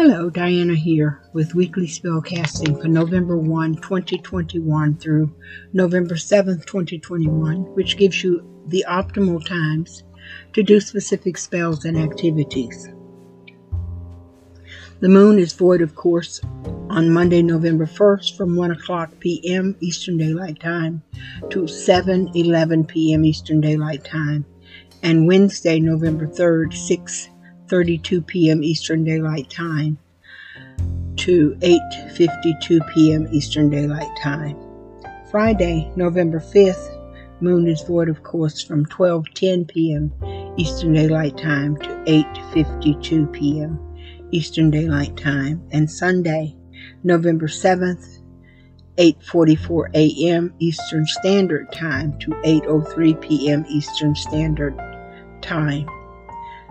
Hello, 0.00 0.30
Diana 0.30 0.76
here 0.76 1.20
with 1.32 1.56
weekly 1.56 1.88
spell 1.88 2.20
casting 2.20 2.80
for 2.80 2.86
November 2.86 3.36
1, 3.36 3.78
2021 3.78 4.94
through 4.94 5.34
November 5.72 6.16
7, 6.16 6.60
2021, 6.60 7.74
which 7.74 7.96
gives 7.96 8.22
you 8.22 8.40
the 8.68 8.84
optimal 8.88 9.44
times 9.44 10.04
to 10.52 10.62
do 10.62 10.78
specific 10.78 11.36
spells 11.36 11.84
and 11.84 11.98
activities. 11.98 12.88
The 15.00 15.08
moon 15.08 15.36
is 15.40 15.52
void, 15.52 15.82
of 15.82 15.96
course, 15.96 16.40
on 16.88 17.10
Monday, 17.10 17.42
November 17.42 17.86
1st 17.86 18.36
from 18.36 18.54
1 18.54 18.70
o'clock 18.70 19.18
p.m. 19.18 19.74
Eastern 19.80 20.16
Daylight 20.16 20.60
Time 20.60 21.02
to 21.50 21.66
7 21.66 22.30
11 22.36 22.84
p.m. 22.84 23.24
Eastern 23.24 23.60
Daylight 23.60 24.04
Time, 24.04 24.46
and 25.02 25.26
Wednesday, 25.26 25.80
November 25.80 26.28
3rd, 26.28 26.72
6 26.72 27.30
32 27.68 28.22
p.m. 28.22 28.62
Eastern 28.62 29.04
Daylight 29.04 29.50
Time 29.50 29.98
to 31.16 31.56
8:52 31.60 32.94
p.m. 32.94 33.28
Eastern 33.32 33.70
Daylight 33.70 34.10
Time. 34.22 34.56
Friday, 35.30 35.92
November 35.96 36.40
5th, 36.40 36.94
moon 37.40 37.66
is 37.68 37.82
void 37.82 38.08
of 38.08 38.22
course 38.22 38.62
from 38.62 38.86
12:10 38.86 39.68
p.m. 39.68 40.12
Eastern 40.56 40.94
Daylight 40.94 41.36
Time 41.36 41.76
to 41.76 41.88
8:52 42.06 43.32
p.m. 43.32 43.78
Eastern 44.30 44.70
Daylight 44.70 45.16
Time, 45.16 45.66
and 45.70 45.90
Sunday, 45.90 46.54
November 47.02 47.46
7th, 47.46 48.18
8:44 48.96 49.94
a.m. 49.94 50.54
Eastern 50.58 51.06
Standard 51.06 51.72
Time 51.72 52.18
to 52.18 52.30
8:03 52.30 53.20
p.m. 53.20 53.64
Eastern 53.68 54.14
Standard 54.14 54.76
Time. 55.40 55.88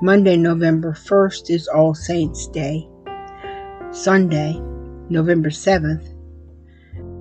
Monday, 0.00 0.36
November 0.36 0.92
1st 0.92 1.50
is 1.50 1.66
All 1.66 1.92
Saints 1.92 2.46
Day. 2.46 2.88
Sunday, 3.90 4.52
November 5.08 5.50
7th 5.50 6.14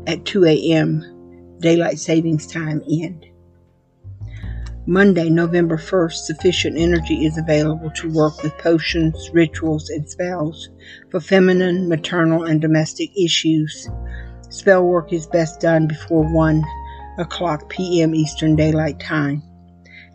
at 0.05 0.23
2 0.25 0.45
a.m. 0.45 1.57
Daylight 1.59 1.97
Savings 1.97 2.45
Time 2.45 2.83
end. 2.87 3.25
Monday, 4.85 5.27
November 5.27 5.77
1st, 5.77 6.25
sufficient 6.25 6.77
energy 6.77 7.25
is 7.25 7.39
available 7.39 7.89
to 7.95 8.11
work 8.11 8.43
with 8.43 8.55
potions, 8.59 9.31
rituals, 9.33 9.89
and 9.89 10.07
spells 10.07 10.69
for 11.09 11.19
feminine, 11.19 11.89
maternal, 11.89 12.43
and 12.43 12.61
domestic 12.61 13.09
issues. 13.17 13.89
Spell 14.49 14.83
work 14.83 15.11
is 15.11 15.25
best 15.25 15.61
done 15.61 15.87
before 15.87 16.31
1 16.31 16.63
o'clock 17.17 17.71
p.m. 17.71 18.13
Eastern 18.13 18.55
Daylight 18.55 18.99
Time. 18.99 19.41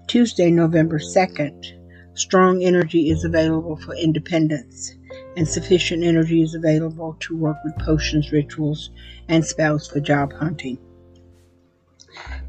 Tuesday, 0.06 0.48
November 0.48 1.00
2nd, 1.00 1.81
Strong 2.14 2.62
energy 2.62 3.08
is 3.08 3.24
available 3.24 3.76
for 3.76 3.94
independence, 3.94 4.94
and 5.36 5.48
sufficient 5.48 6.04
energy 6.04 6.42
is 6.42 6.54
available 6.54 7.16
to 7.20 7.36
work 7.36 7.56
with 7.64 7.78
potions, 7.78 8.30
rituals, 8.32 8.90
and 9.28 9.44
spells 9.44 9.88
for 9.88 9.98
job 9.98 10.32
hunting. 10.34 10.76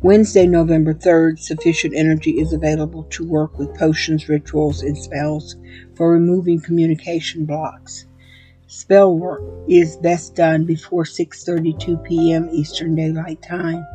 Wednesday, 0.01 0.45
November 0.45 0.93
3rd, 0.93 1.39
sufficient 1.39 1.93
energy 1.95 2.31
is 2.31 2.51
available 2.51 3.03
to 3.05 3.25
work 3.25 3.57
with 3.57 3.73
potions, 3.75 4.27
rituals, 4.27 4.81
and 4.81 4.97
spells 4.97 5.55
for 5.95 6.11
removing 6.11 6.59
communication 6.59 7.45
blocks. 7.45 8.05
Spell 8.67 9.17
work 9.17 9.41
is 9.69 9.95
best 9.95 10.35
done 10.35 10.65
before 10.65 11.05
6:32 11.05 12.03
p.m. 12.03 12.49
Eastern 12.51 12.95
Daylight 12.95 13.41
Time. 13.41 13.85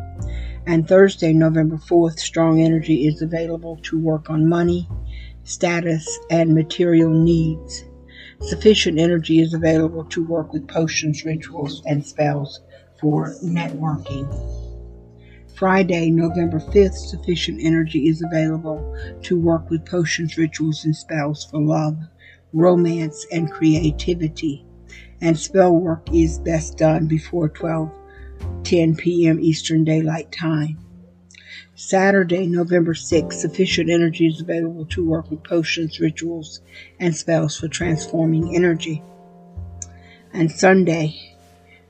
And 0.66 0.88
Thursday, 0.88 1.34
November 1.34 1.77
4th, 1.77 2.19
strong 2.19 2.62
energy 2.62 3.06
is 3.06 3.20
available 3.20 3.78
to 3.82 3.98
work 3.98 4.30
on 4.30 4.48
money, 4.48 4.88
status, 5.44 6.19
and 6.31 6.54
material 6.54 7.10
needs. 7.10 7.84
Sufficient 8.41 8.99
energy 8.99 9.41
is 9.41 9.54
available 9.54 10.04
to 10.04 10.25
work 10.25 10.53
with 10.53 10.69
potions, 10.69 11.25
rituals, 11.25 11.82
and 11.87 12.04
spells 12.04 12.60
for 13.00 13.34
networking. 13.44 14.27
Friday, 15.56 16.10
November 16.10 16.60
5th, 16.60 16.94
sufficient 16.94 17.60
energy 17.60 18.09
is 18.09 18.22
available 18.22 18.97
to 19.22 19.41
work 19.41 19.71
with 19.71 19.84
potions, 19.84 20.38
rituals, 20.38 20.84
and 20.84 20.94
spells 20.94 21.47
for 21.47 21.60
love, 21.60 21.98
romance, 22.53 23.27
and 23.32 23.50
creativity. 23.50 24.65
And 25.21 25.37
spell 25.37 25.75
work 25.75 26.12
is 26.12 26.38
best 26.38 26.78
done 26.78 27.06
before 27.06 27.48
12 27.48 27.91
10 28.62 28.94
p.m. 28.94 29.41
Eastern 29.41 29.82
Daylight 29.82 30.31
Time. 30.31 30.78
Saturday, 31.81 32.44
November 32.49 32.93
6th, 32.93 33.34
sufficient 33.34 33.89
energy 33.89 34.27
is 34.27 34.41
available 34.41 34.84
to 34.87 35.09
work 35.09 35.31
with 35.31 35.44
potions, 35.44 36.00
rituals, 36.00 36.61
and 36.99 37.15
spells 37.15 37.56
for 37.56 37.69
transforming 37.69 38.56
energy. 38.56 39.00
And 40.33 40.50
Sunday, 40.50 41.37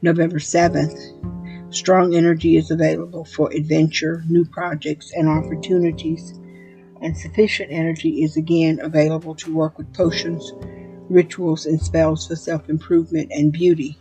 November 0.02 0.40
7th, 0.40 1.74
strong 1.74 2.14
energy 2.14 2.58
is 2.58 2.70
available 2.70 3.24
for 3.24 3.50
adventure, 3.50 4.22
new 4.28 4.44
projects, 4.44 5.10
and 5.14 5.26
opportunities. 5.26 6.38
And 7.00 7.16
sufficient 7.16 7.72
energy 7.72 8.22
is 8.22 8.36
again 8.36 8.80
available 8.82 9.36
to 9.36 9.54
work 9.54 9.78
with 9.78 9.94
potions, 9.94 10.52
rituals, 11.08 11.64
and 11.64 11.80
spells 11.80 12.26
for 12.26 12.36
self 12.36 12.68
improvement 12.68 13.32
and 13.32 13.50
beauty. 13.50 13.96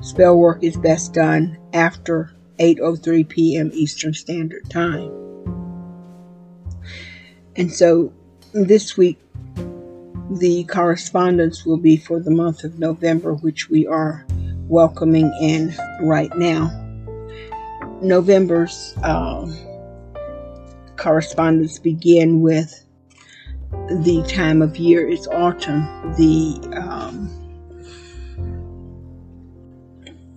Spell 0.00 0.36
work 0.36 0.64
is 0.64 0.76
best 0.76 1.14
done 1.14 1.56
after 1.72 2.32
8:03 2.58 3.28
p.m. 3.28 3.70
Eastern 3.72 4.12
Standard 4.12 4.68
Time. 4.68 5.19
And 7.56 7.72
so 7.72 8.12
this 8.52 8.96
week 8.96 9.18
the 10.30 10.64
correspondence 10.64 11.66
will 11.66 11.76
be 11.76 11.96
for 11.96 12.20
the 12.20 12.30
month 12.30 12.62
of 12.62 12.78
November 12.78 13.34
which 13.34 13.68
we 13.68 13.86
are 13.86 14.24
welcoming 14.68 15.32
in 15.40 15.74
right 16.02 16.30
now. 16.36 16.68
November's 18.00 18.94
uh, 19.02 19.46
correspondence 20.96 21.78
begin 21.78 22.40
with 22.40 22.84
the 23.88 24.24
time 24.28 24.62
of 24.62 24.76
year 24.76 25.06
is 25.08 25.26
autumn. 25.28 25.82
The 26.16 26.60
um, 26.76 27.28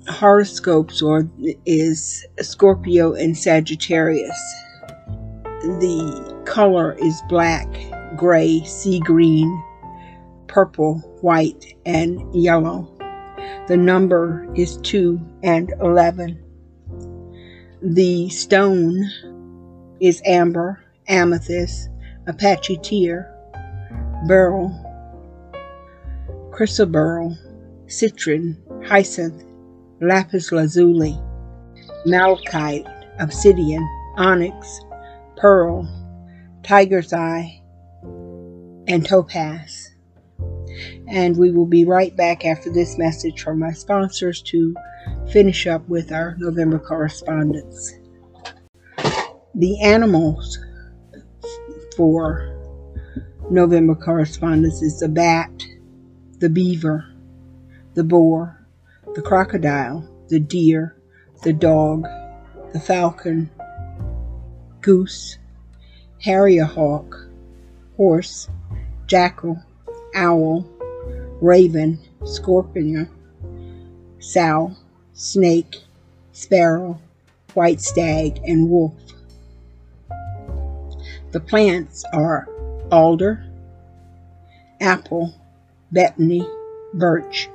horoscopes 0.07 1.01
or 1.01 1.29
is 1.65 2.25
Scorpio 2.41 3.13
and 3.13 3.37
Sagittarius. 3.37 4.39
The 5.63 6.43
color 6.45 6.91
is 6.99 7.21
black, 7.29 7.67
gray, 8.17 8.63
sea 8.65 8.99
green, 8.99 9.63
purple, 10.47 10.95
white, 11.21 11.73
and 11.85 12.21
yellow. 12.35 12.89
The 13.69 13.77
number 13.77 14.45
is 14.55 14.75
2 14.83 15.19
and 15.41 15.73
11. 15.79 16.37
The 17.81 18.27
stone 18.27 19.09
is 20.01 20.21
amber, 20.25 20.83
amethyst, 21.07 21.89
Apache 22.27 22.77
tear, 22.83 23.33
beryl, 24.27 24.69
chrysoberyl, 26.51 27.37
citrine, 27.87 28.57
hyacinth, 28.85 29.45
lapis 30.01 30.51
lazuli, 30.51 31.17
malachite, 32.05 32.85
obsidian, 33.19 33.87
onyx, 34.17 34.81
pearl, 35.37 35.87
tiger's 36.63 37.13
eye, 37.13 37.61
and 38.87 39.05
topaz. 39.05 39.89
And 41.07 41.37
we 41.37 41.51
will 41.51 41.65
be 41.65 41.85
right 41.85 42.15
back 42.15 42.45
after 42.45 42.71
this 42.71 42.97
message 42.97 43.41
from 43.41 43.59
my 43.59 43.71
sponsors 43.71 44.41
to 44.43 44.75
finish 45.31 45.67
up 45.67 45.87
with 45.87 46.11
our 46.11 46.35
November 46.39 46.79
correspondence. 46.79 47.93
The 49.55 49.79
animals 49.81 50.57
for 51.95 52.49
November 53.49 53.95
correspondence 53.95 54.81
is 54.81 54.99
the 54.99 55.09
bat, 55.09 55.51
the 56.39 56.49
beaver, 56.49 57.05
the 57.93 58.03
boar, 58.03 58.65
the 59.13 59.21
crocodile, 59.21 60.09
the 60.29 60.39
deer, 60.39 60.97
the 61.43 61.53
dog, 61.53 62.03
the 62.73 62.79
falcon, 62.79 63.49
goose, 64.83 65.39
harrier 66.21 66.65
hawk, 66.65 67.27
horse, 67.97 68.47
jackal, 69.07 69.57
owl, 70.13 70.69
raven, 71.41 71.99
scorpion, 72.25 73.09
sow, 74.19 74.75
snake, 75.13 75.77
sparrow, 76.33 76.99
white 77.55 77.81
stag, 77.81 78.39
and 78.45 78.69
wolf. 78.69 78.93
The 81.31 81.39
plants 81.39 82.03
are 82.13 82.47
alder, 82.91 83.43
apple, 84.79 85.33
betony, 85.91 86.47
birch, 86.93 87.49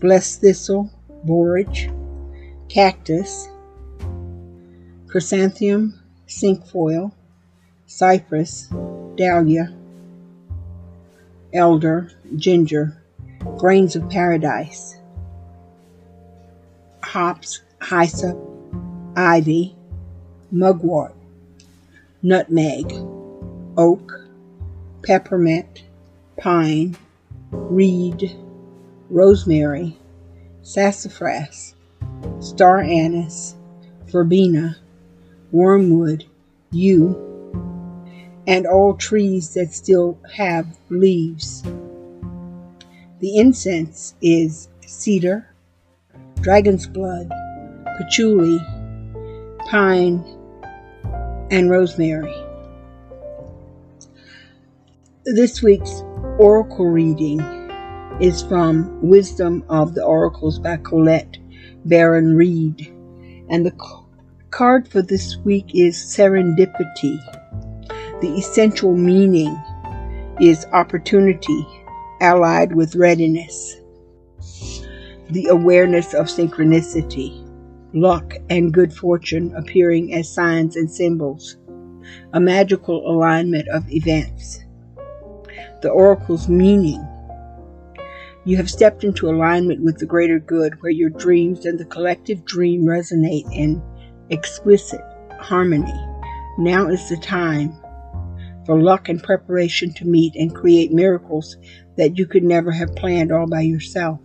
blessed 0.00 0.40
thistle, 0.40 0.90
borage, 1.24 1.90
cactus, 2.68 3.48
chrysanthemum, 5.08 6.01
cinquefoil, 6.32 7.12
cypress, 7.86 8.68
dahlia, 9.16 9.72
elder, 11.52 12.10
ginger, 12.36 12.96
grains 13.58 13.94
of 13.96 14.08
paradise, 14.08 14.96
hops, 17.02 17.60
hyssop, 17.82 18.38
ivy, 19.16 19.76
mugwort, 20.50 21.14
nutmeg, 22.22 22.92
oak, 23.76 24.12
peppermint, 25.02 25.84
pine, 26.38 26.96
reed, 27.50 28.36
rosemary, 29.10 29.98
sassafras, 30.62 31.74
star 32.40 32.80
anise, 32.80 33.54
verbena, 34.06 34.76
wormwood, 35.52 36.24
yew, 36.70 37.14
and 38.46 38.66
all 38.66 38.94
trees 38.94 39.54
that 39.54 39.72
still 39.72 40.18
have 40.34 40.66
leaves. 40.88 41.62
The 43.20 43.36
incense 43.36 44.14
is 44.20 44.68
cedar, 44.84 45.54
dragon's 46.40 46.86
blood, 46.86 47.30
patchouli, 47.98 48.58
pine, 49.70 50.24
and 51.50 51.70
rosemary. 51.70 52.34
This 55.24 55.62
week's 55.62 56.02
oracle 56.38 56.86
reading 56.86 57.40
is 58.20 58.42
from 58.42 59.00
Wisdom 59.00 59.64
of 59.68 59.94
the 59.94 60.02
Oracles 60.02 60.58
by 60.58 60.78
Colette 60.78 61.38
Baron 61.84 62.34
Reid. 62.34 62.88
And 63.48 63.64
the 63.64 63.70
card 64.52 64.86
for 64.86 65.00
this 65.00 65.38
week 65.38 65.74
is 65.74 65.96
Serendipity. 65.96 67.18
The 68.20 68.34
essential 68.36 68.94
meaning 68.94 69.58
is 70.40 70.66
opportunity 70.72 71.66
allied 72.20 72.74
with 72.74 72.94
readiness. 72.94 73.80
The 75.30 75.46
awareness 75.48 76.12
of 76.12 76.26
synchronicity, 76.26 77.48
luck, 77.94 78.34
and 78.50 78.74
good 78.74 78.92
fortune 78.92 79.54
appearing 79.56 80.12
as 80.12 80.32
signs 80.32 80.76
and 80.76 80.90
symbols. 80.90 81.56
A 82.34 82.40
magical 82.40 83.10
alignment 83.10 83.68
of 83.68 83.90
events. 83.90 84.60
The 85.80 85.88
oracle's 85.88 86.48
meaning 86.48 87.02
you 88.44 88.56
have 88.56 88.68
stepped 88.68 89.04
into 89.04 89.30
alignment 89.30 89.82
with 89.82 89.98
the 89.98 90.06
greater 90.06 90.40
good, 90.40 90.82
where 90.82 90.90
your 90.90 91.10
dreams 91.10 91.64
and 91.64 91.78
the 91.78 91.84
collective 91.84 92.44
dream 92.44 92.82
resonate 92.82 93.46
in 93.52 93.80
exquisite 94.32 95.04
harmony. 95.40 95.92
Now 96.58 96.88
is 96.88 97.08
the 97.08 97.16
time 97.16 97.76
for 98.64 98.80
luck 98.80 99.08
and 99.08 99.22
preparation 99.22 99.92
to 99.94 100.06
meet 100.06 100.34
and 100.34 100.54
create 100.54 100.92
miracles 100.92 101.56
that 101.96 102.16
you 102.16 102.26
could 102.26 102.44
never 102.44 102.70
have 102.70 102.96
planned 102.96 103.30
all 103.30 103.46
by 103.46 103.60
yourself. 103.60 104.20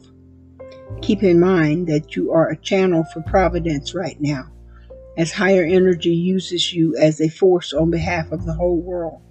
Keep 1.02 1.24
in 1.24 1.40
mind 1.40 1.88
that 1.88 2.16
you 2.16 2.32
are 2.32 2.50
a 2.50 2.58
channel 2.58 3.04
for 3.14 3.22
providence 3.24 3.94
right 3.94 4.18
now, 4.20 4.46
as 5.18 5.32
higher 5.32 5.66
energy 5.66 6.16
uses 6.16 6.74
you 6.74 6.96
as 6.98 7.20
a 7.20 7.30
force 7.30 7.74
on 7.74 7.92
behalf 7.92 8.32
of 8.32 8.46
the 8.46 8.54
whole 8.54 8.80
world. 8.80 9.22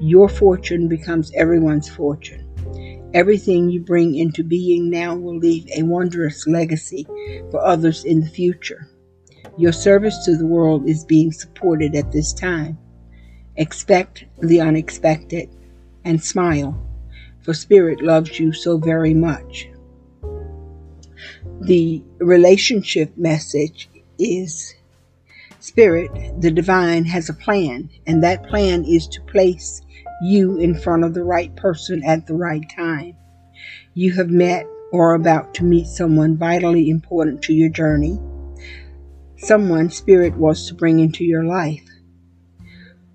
Your 0.00 0.28
fortune 0.28 0.88
becomes 0.88 1.32
everyone's 1.34 1.88
fortune. 1.88 2.42
Everything 3.14 3.70
you 3.70 3.80
bring 3.80 4.14
into 4.14 4.44
being 4.44 4.90
now 4.90 5.16
will 5.16 5.38
leave 5.38 5.66
a 5.74 5.82
wondrous 5.82 6.46
legacy 6.46 7.06
for 7.50 7.64
others 7.64 8.04
in 8.04 8.20
the 8.20 8.28
future. 8.28 8.88
Your 9.58 9.72
service 9.72 10.24
to 10.26 10.36
the 10.36 10.46
world 10.46 10.86
is 10.86 11.04
being 11.04 11.32
supported 11.32 11.94
at 11.94 12.12
this 12.12 12.34
time. 12.34 12.78
Expect 13.56 14.26
the 14.42 14.60
unexpected 14.60 15.48
and 16.04 16.22
smile, 16.22 16.78
for 17.40 17.54
Spirit 17.54 18.02
loves 18.02 18.38
you 18.38 18.52
so 18.52 18.76
very 18.76 19.14
much. 19.14 19.68
The 21.62 22.02
relationship 22.18 23.16
message 23.16 23.88
is 24.18 24.74
Spirit, 25.58 26.10
the 26.40 26.50
divine, 26.50 27.06
has 27.06 27.30
a 27.30 27.34
plan, 27.34 27.88
and 28.06 28.22
that 28.22 28.46
plan 28.46 28.84
is 28.84 29.08
to 29.08 29.22
place 29.22 29.80
you 30.22 30.58
in 30.58 30.78
front 30.78 31.02
of 31.02 31.14
the 31.14 31.24
right 31.24 31.54
person 31.56 32.02
at 32.04 32.26
the 32.26 32.34
right 32.34 32.64
time. 32.76 33.16
You 33.94 34.12
have 34.12 34.28
met 34.28 34.66
or 34.92 35.12
are 35.12 35.14
about 35.14 35.54
to 35.54 35.64
meet 35.64 35.86
someone 35.86 36.36
vitally 36.36 36.90
important 36.90 37.42
to 37.42 37.54
your 37.54 37.70
journey, 37.70 38.18
someone 39.36 39.90
Spirit 39.90 40.34
was 40.36 40.66
to 40.68 40.74
bring 40.74 40.98
into 41.00 41.24
your 41.24 41.44
life. 41.44 41.84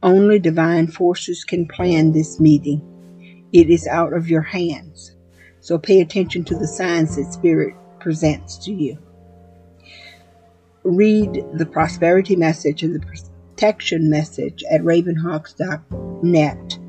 Only 0.04 0.40
divine 0.40 0.88
forces 0.88 1.44
can 1.44 1.68
plan 1.68 2.12
this 2.12 2.40
meeting. 2.40 3.48
It 3.54 3.70
is 3.70 3.88
out 3.88 4.14
of 4.14 4.30
your 4.30 4.42
hands. 4.42 5.16
So 5.60 5.78
pay 5.78 6.02
attention 6.02 6.44
to 6.46 6.56
the 6.56 6.68
signs 6.68 7.16
that 7.18 7.32
Spirit 7.32 7.76
presents 8.00 8.58
to 8.66 8.74
you. 8.74 8.98
Read 10.84 11.46
the 11.54 11.66
prosperity 11.66 12.36
message 12.36 12.82
and 12.82 12.96
the 12.96 13.06
protection 13.06 14.10
message 14.10 14.64
at 14.72 14.82
ravenhawks.net 14.82 16.80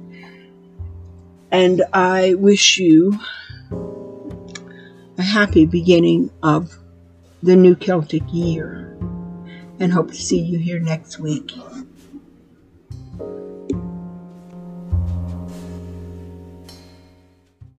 and 1.53 1.83
I 1.93 2.33
wish 2.35 2.79
you 2.79 3.19
a 5.19 5.23
happy 5.23 5.67
beginning 5.67 6.31
of 6.43 6.75
the 7.43 7.55
new 7.55 7.77
Celtic 7.77 8.23
year 8.33 8.92
and 9.83 9.93
hope 9.93 10.09
to 10.11 10.15
see 10.17 10.41
you 10.41 10.59
here 10.59 10.81
next 10.81 11.19
week. 11.19 11.53